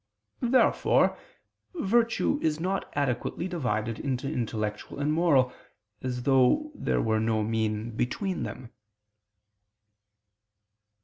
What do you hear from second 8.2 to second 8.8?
them.